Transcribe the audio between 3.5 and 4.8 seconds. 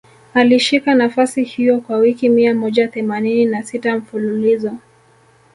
sita mfululizo